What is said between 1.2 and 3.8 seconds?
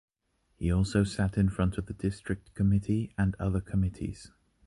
in front of the district committee and other